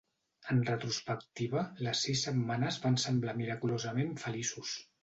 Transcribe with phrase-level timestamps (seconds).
[0.53, 4.79] En retrospectiva, les sis setmanes van semblar miraculosament feliços.